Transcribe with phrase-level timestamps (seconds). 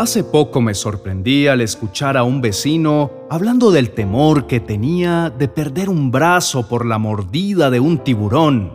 [0.00, 5.46] Hace poco me sorprendí al escuchar a un vecino hablando del temor que tenía de
[5.46, 8.72] perder un brazo por la mordida de un tiburón,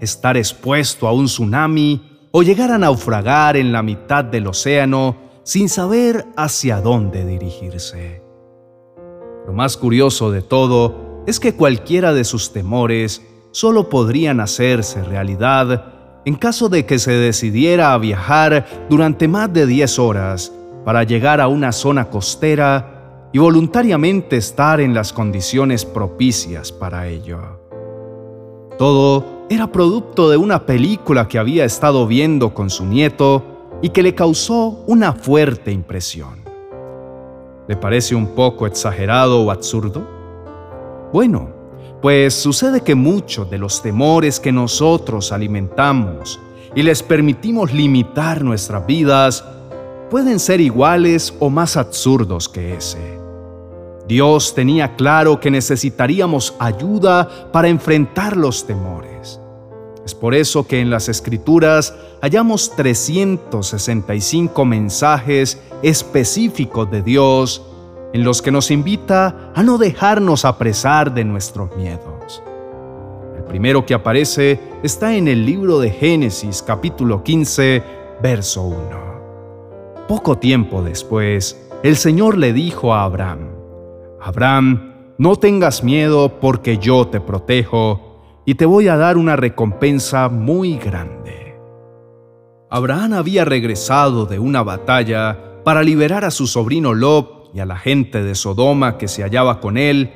[0.00, 5.68] estar expuesto a un tsunami o llegar a naufragar en la mitad del océano sin
[5.68, 8.22] saber hacia dónde dirigirse.
[9.46, 13.20] Lo más curioso de todo es que cualquiera de sus temores
[13.50, 19.66] solo podrían hacerse realidad en caso de que se decidiera a viajar durante más de
[19.66, 20.50] 10 horas
[20.84, 27.60] para llegar a una zona costera y voluntariamente estar en las condiciones propicias para ello.
[28.78, 33.42] Todo era producto de una película que había estado viendo con su nieto
[33.80, 36.42] y que le causó una fuerte impresión.
[37.68, 40.02] ¿Le parece un poco exagerado o absurdo?
[41.12, 41.50] Bueno,
[42.00, 46.40] pues sucede que muchos de los temores que nosotros alimentamos
[46.74, 49.44] y les permitimos limitar nuestras vidas
[50.12, 53.18] pueden ser iguales o más absurdos que ese.
[54.06, 59.40] Dios tenía claro que necesitaríamos ayuda para enfrentar los temores.
[60.04, 67.62] Es por eso que en las Escrituras hallamos 365 mensajes específicos de Dios
[68.12, 72.42] en los que nos invita a no dejarnos apresar de nuestros miedos.
[73.34, 77.82] El primero que aparece está en el libro de Génesis capítulo 15,
[78.22, 79.11] verso 1.
[80.08, 83.50] Poco tiempo después, el Señor le dijo a Abraham,
[84.20, 90.28] Abraham, no tengas miedo porque yo te protejo y te voy a dar una recompensa
[90.28, 91.56] muy grande.
[92.70, 97.76] Abraham había regresado de una batalla para liberar a su sobrino Lob y a la
[97.76, 100.10] gente de Sodoma que se hallaba con él,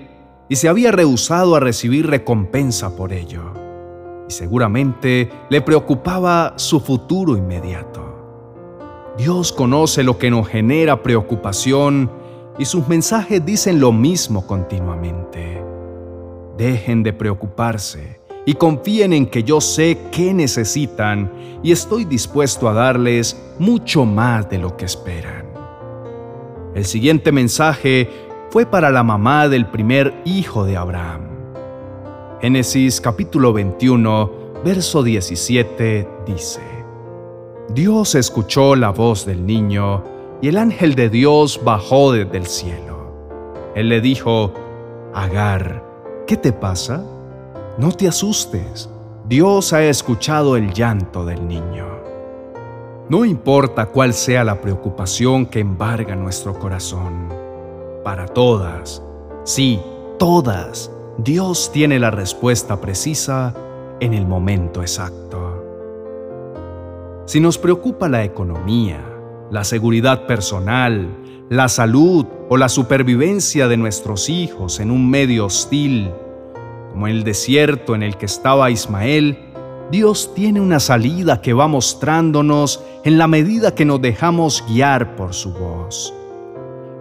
[0.49, 3.53] y se había rehusado a recibir recompensa por ello.
[4.29, 8.16] Y seguramente le preocupaba su futuro inmediato.
[9.17, 12.11] Dios conoce lo que nos genera preocupación
[12.59, 15.63] y sus mensajes dicen lo mismo continuamente.
[16.59, 21.33] Dejen de preocuparse y confíen en que yo sé qué necesitan
[21.63, 25.47] y estoy dispuesto a darles mucho más de lo que esperan.
[26.75, 28.11] El siguiente mensaje
[28.51, 31.23] fue para la mamá del primer hijo de Abraham.
[32.43, 34.31] Génesis capítulo 21,
[34.63, 36.76] verso 17 dice,
[37.69, 40.05] Dios escuchó la voz del niño
[40.41, 42.97] y el ángel de Dios bajó desde el cielo.
[43.75, 44.53] Él le dijo,
[45.13, 45.83] Agar,
[46.27, 47.05] ¿qué te pasa?
[47.77, 48.89] No te asustes,
[49.29, 51.87] Dios ha escuchado el llanto del niño.
[53.09, 57.29] No importa cuál sea la preocupación que embarga nuestro corazón,
[58.05, 59.03] para todas,
[59.45, 59.81] sí,
[60.19, 63.55] todas, Dios tiene la respuesta precisa
[64.01, 65.46] en el momento exacto.
[67.27, 69.05] Si nos preocupa la economía,
[69.51, 71.09] la seguridad personal,
[71.51, 76.13] la salud o la supervivencia de nuestros hijos en un medio hostil,
[76.93, 79.41] como el desierto en el que estaba Ismael,
[79.91, 85.35] Dios tiene una salida que va mostrándonos en la medida que nos dejamos guiar por
[85.35, 86.15] su voz.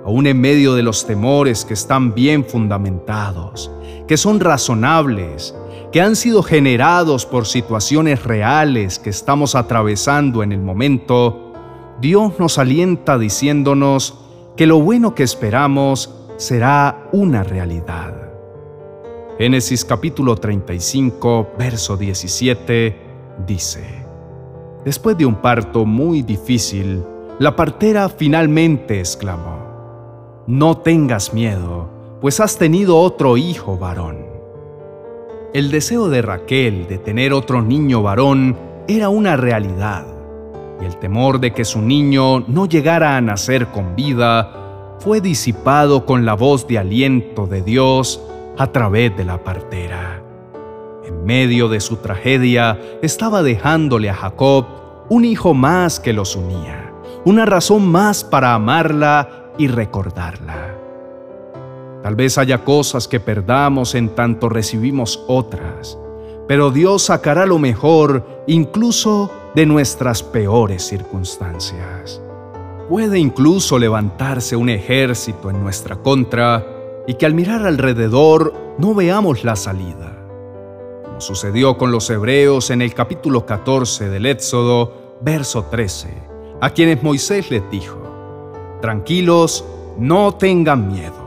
[0.06, 3.70] Aún en medio de los temores que están bien fundamentados,
[4.08, 5.54] que son razonables
[5.96, 11.54] que han sido generados por situaciones reales que estamos atravesando en el momento,
[12.02, 14.14] Dios nos alienta diciéndonos
[14.58, 18.14] que lo bueno que esperamos será una realidad.
[19.38, 23.00] Génesis capítulo 35, verso 17
[23.48, 23.86] dice,
[24.84, 27.06] Después de un parto muy difícil,
[27.40, 31.88] la partera finalmente exclamó, No tengas miedo,
[32.20, 34.35] pues has tenido otro hijo varón.
[35.56, 38.58] El deseo de Raquel de tener otro niño varón
[38.90, 40.06] era una realidad,
[40.82, 44.52] y el temor de que su niño no llegara a nacer con vida
[45.00, 48.22] fue disipado con la voz de aliento de Dios
[48.58, 50.22] a través de la partera.
[51.06, 54.66] En medio de su tragedia estaba dejándole a Jacob
[55.08, 56.92] un hijo más que los unía,
[57.24, 60.75] una razón más para amarla y recordarla.
[62.06, 65.98] Tal vez haya cosas que perdamos en tanto recibimos otras,
[66.48, 72.22] pero Dios sacará lo mejor incluso de nuestras peores circunstancias.
[72.90, 76.64] Puede incluso levantarse un ejército en nuestra contra
[77.08, 80.16] y que al mirar alrededor no veamos la salida.
[81.06, 86.10] Como sucedió con los hebreos en el capítulo 14 del Éxodo, verso 13,
[86.62, 87.98] a quienes Moisés les dijo,
[88.80, 89.66] Tranquilos,
[89.98, 91.25] no tengan miedo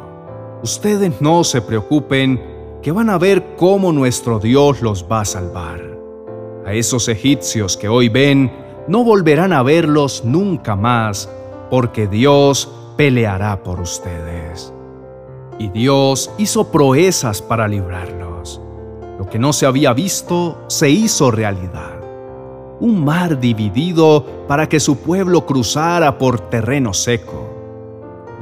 [0.63, 2.43] Ustedes no se preocupen,
[2.83, 5.81] que van a ver cómo nuestro Dios los va a salvar.
[6.67, 8.51] A esos egipcios que hoy ven,
[8.89, 11.31] no volverán a verlos nunca más,
[11.71, 14.73] porque Dios peleará por ustedes.
[15.61, 18.61] Y Dios hizo proezas para librarlos.
[19.17, 22.01] Lo que no se había visto se hizo realidad.
[22.81, 27.49] Un mar dividido para que su pueblo cruzara por terreno seco.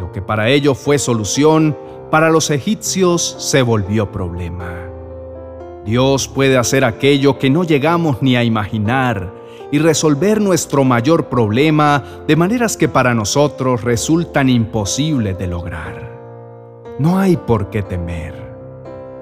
[0.01, 1.77] Lo que para ellos fue solución,
[2.11, 4.71] para los egipcios se volvió problema.
[5.85, 9.33] Dios puede hacer aquello que no llegamos ni a imaginar
[9.71, 16.17] y resolver nuestro mayor problema de maneras que para nosotros resultan imposibles de lograr.
[16.99, 18.35] No hay por qué temer.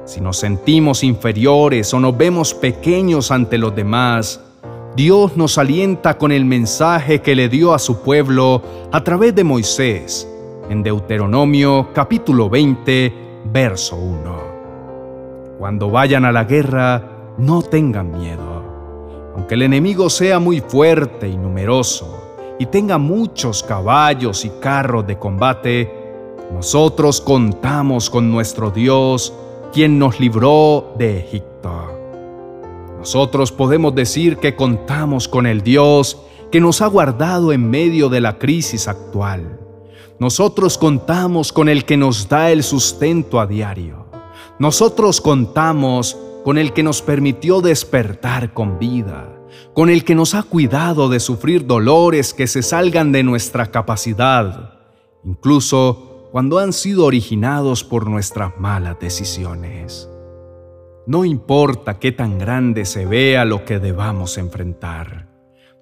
[0.04, 4.40] Si nos sentimos inferiores o nos vemos pequeños ante los demás,
[4.94, 9.44] Dios nos alienta con el mensaje que le dio a su pueblo a través de
[9.44, 10.28] Moisés
[10.68, 13.12] en Deuteronomio capítulo 20,
[13.52, 14.44] verso 1.
[15.58, 19.32] Cuando vayan a la guerra, no tengan miedo.
[19.34, 25.18] Aunque el enemigo sea muy fuerte y numeroso y tenga muchos caballos y carros de
[25.18, 25.92] combate,
[26.52, 29.34] nosotros contamos con nuestro Dios,
[29.72, 31.54] quien nos libró de Egipto.
[32.98, 36.20] Nosotros podemos decir que contamos con el Dios
[36.50, 39.63] que nos ha guardado en medio de la crisis actual
[40.20, 44.06] nosotros contamos con el que nos da el sustento a diario.
[44.58, 49.28] Nosotros contamos con el que nos permitió despertar con vida,
[49.74, 54.78] con el que nos ha cuidado de sufrir dolores que se salgan de nuestra capacidad,
[55.24, 60.08] incluso cuando han sido originados por nuestras malas decisiones.
[61.06, 65.28] No importa qué tan grande se vea lo que debamos enfrentar.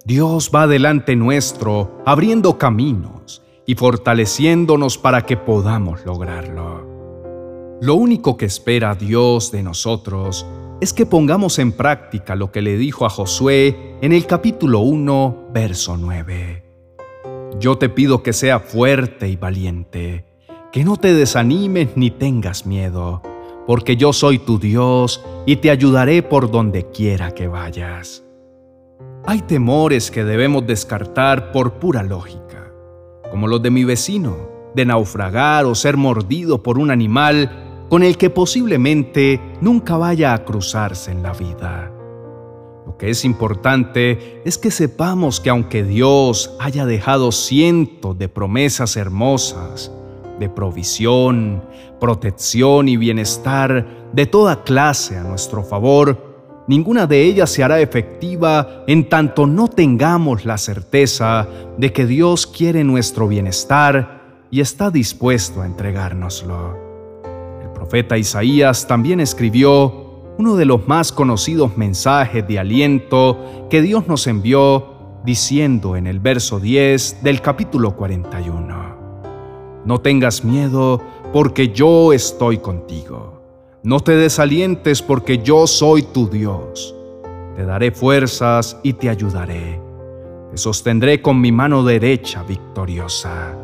[0.05, 6.93] Dios va delante nuestro, abriendo caminos, y fortaleciéndonos para que podamos lograrlo.
[7.81, 10.47] Lo único que espera Dios de nosotros
[10.81, 15.49] es que pongamos en práctica lo que le dijo a Josué en el capítulo 1,
[15.53, 16.64] verso 9.
[17.59, 20.25] Yo te pido que sea fuerte y valiente,
[20.73, 23.23] que no te desanimes ni tengas miedo,
[23.67, 28.25] porque yo soy tu Dios y te ayudaré por donde quiera que vayas.
[29.25, 32.71] Hay temores que debemos descartar por pura lógica
[33.32, 34.37] como los de mi vecino,
[34.75, 40.44] de naufragar o ser mordido por un animal con el que posiblemente nunca vaya a
[40.44, 41.90] cruzarse en la vida.
[42.84, 48.99] Lo que es importante es que sepamos que aunque Dios haya dejado cientos de promesas
[48.99, 49.90] hermosas,
[50.38, 51.64] de provisión,
[51.99, 56.31] protección y bienestar de toda clase a nuestro favor,
[56.67, 61.49] ninguna de ellas se hará efectiva en tanto no tengamos la certeza
[61.79, 66.76] de que Dios quiere nuestro bienestar y está dispuesto a entregárnoslo.
[67.62, 74.06] El profeta Isaías también escribió uno de los más conocidos mensajes de aliento que Dios
[74.08, 74.93] nos envió
[75.25, 81.00] diciendo en el verso 10 del capítulo 41, No tengas miedo
[81.32, 83.42] porque yo estoy contigo.
[83.84, 86.94] No te desalientes porque yo soy tu Dios.
[87.56, 89.81] Te daré fuerzas y te ayudaré.
[90.52, 93.56] Te sostendré con mi mano derecha victoriosa.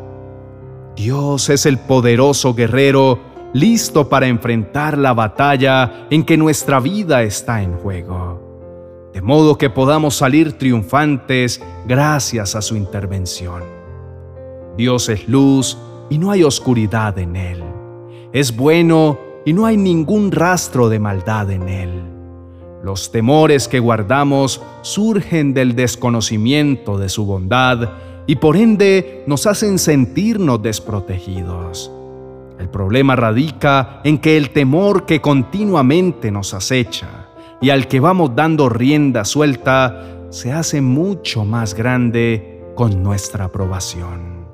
[0.93, 3.17] Dios es el poderoso guerrero
[3.53, 9.69] listo para enfrentar la batalla en que nuestra vida está en juego, de modo que
[9.69, 13.63] podamos salir triunfantes gracias a su intervención.
[14.75, 15.77] Dios es luz
[16.09, 17.63] y no hay oscuridad en él.
[18.33, 22.03] Es bueno y no hay ningún rastro de maldad en él.
[22.83, 27.89] Los temores que guardamos surgen del desconocimiento de su bondad
[28.25, 31.91] y por ende nos hacen sentirnos desprotegidos.
[32.57, 37.27] El problema radica en que el temor que continuamente nos acecha
[37.61, 44.47] y al que vamos dando rienda suelta se hace mucho más grande con nuestra aprobación.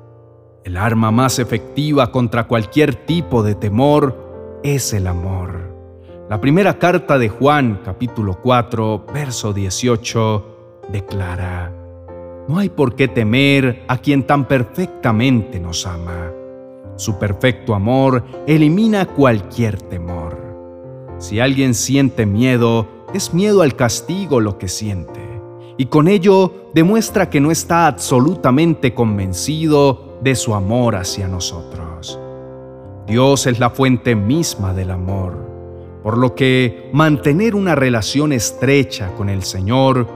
[0.64, 4.25] El arma más efectiva contra cualquier tipo de temor
[4.62, 5.74] es el amor.
[6.28, 11.72] La primera carta de Juan, capítulo 4, verso 18, declara,
[12.48, 16.32] No hay por qué temer a quien tan perfectamente nos ama.
[16.96, 20.36] Su perfecto amor elimina cualquier temor.
[21.18, 25.20] Si alguien siente miedo, es miedo al castigo lo que siente,
[25.76, 31.85] y con ello demuestra que no está absolutamente convencido de su amor hacia nosotros.
[33.06, 35.38] Dios es la fuente misma del amor,
[36.02, 40.08] por lo que mantener una relación estrecha con el Señor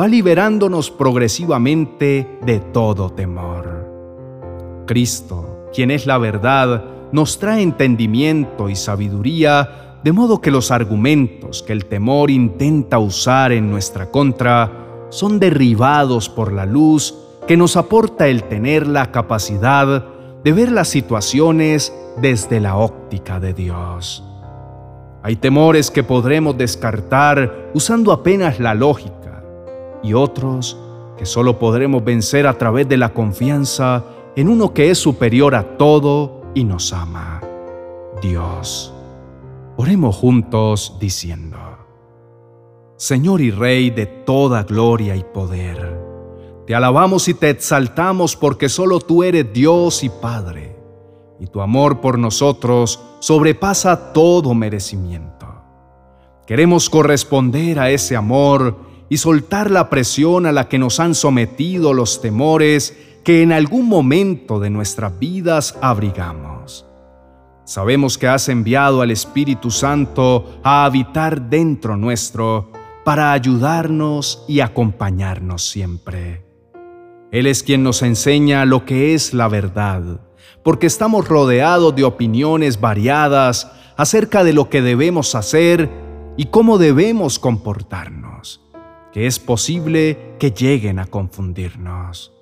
[0.00, 3.86] va liberándonos progresivamente de todo temor.
[4.86, 11.62] Cristo, quien es la verdad, nos trae entendimiento y sabiduría, de modo que los argumentos
[11.62, 17.14] que el temor intenta usar en nuestra contra son derribados por la luz
[17.46, 23.52] que nos aporta el tener la capacidad de ver las situaciones desde la óptica de
[23.52, 24.24] Dios.
[25.22, 29.44] Hay temores que podremos descartar usando apenas la lógica
[30.02, 30.78] y otros
[31.18, 34.04] que solo podremos vencer a través de la confianza
[34.34, 37.42] en uno que es superior a todo y nos ama,
[38.22, 38.94] Dios.
[39.76, 41.58] Oremos juntos diciendo,
[42.96, 45.99] Señor y Rey de toda gloria y poder,
[46.70, 50.76] te alabamos y te exaltamos porque solo tú eres Dios y Padre
[51.40, 55.48] y tu amor por nosotros sobrepasa todo merecimiento.
[56.46, 58.76] Queremos corresponder a ese amor
[59.08, 63.88] y soltar la presión a la que nos han sometido los temores que en algún
[63.88, 66.86] momento de nuestras vidas abrigamos.
[67.64, 72.70] Sabemos que has enviado al Espíritu Santo a habitar dentro nuestro
[73.04, 76.49] para ayudarnos y acompañarnos siempre.
[77.32, 80.20] Él es quien nos enseña lo que es la verdad
[80.62, 85.90] porque estamos rodeados de opiniones variadas acerca de lo que debemos hacer
[86.36, 88.60] y cómo debemos comportarnos,
[89.12, 92.32] que es posible que lleguen a confundirnos.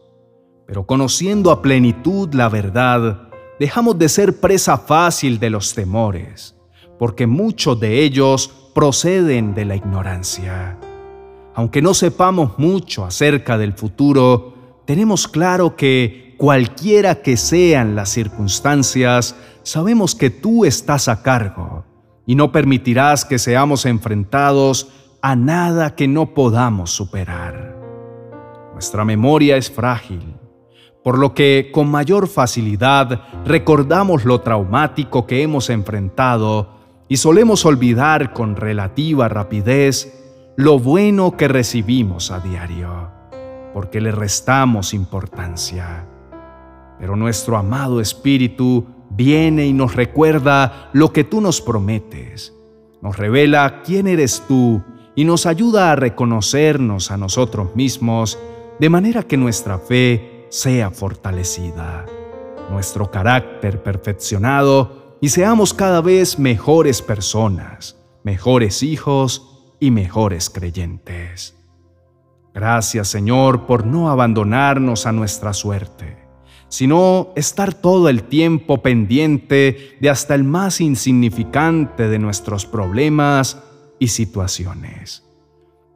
[0.67, 3.29] Pero conociendo a plenitud la verdad,
[3.59, 6.57] dejamos de ser presa fácil de los temores,
[6.99, 10.79] porque muchos de ellos proceden de la ignorancia.
[11.55, 14.58] Aunque no sepamos mucho acerca del futuro,
[14.89, 21.85] tenemos claro que cualquiera que sean las circunstancias, sabemos que tú estás a cargo
[22.25, 24.89] y no permitirás que seamos enfrentados
[25.21, 27.77] a nada que no podamos superar.
[28.73, 30.37] Nuestra memoria es frágil,
[31.05, 36.79] por lo que con mayor facilidad recordamos lo traumático que hemos enfrentado
[37.09, 40.15] y solemos olvidar con relativa rapidez
[40.57, 43.18] lo bueno que recibimos a diario,
[43.79, 46.05] porque le restamos importancia.
[46.99, 52.53] Pero nuestro amado Espíritu viene y nos recuerda lo que tú nos prometes,
[53.01, 54.83] nos revela quién eres tú
[55.15, 58.37] y nos ayuda a reconocernos a nosotros mismos
[58.81, 62.05] de manera que nuestra fe sea fortalecida,
[62.73, 71.58] nuestro carácter perfeccionado y seamos cada vez mejores personas, mejores hijos y mejores creyentes.
[72.59, 76.29] Gracias Señor por no abandonarnos a nuestra suerte
[76.69, 83.63] sino estar todo el tiempo pendiente de hasta el más insignificante de nuestros problemas
[83.99, 85.25] y situaciones.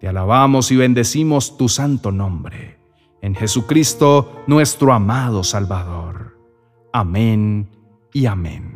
[0.01, 2.79] Te alabamos y bendecimos tu santo nombre,
[3.21, 6.39] en Jesucristo nuestro amado Salvador.
[6.93, 7.69] Amén
[8.13, 8.72] y amén.